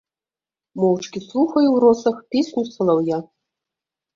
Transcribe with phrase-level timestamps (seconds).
[0.83, 3.17] Моўчкі слухаю ў росах песню салаўя.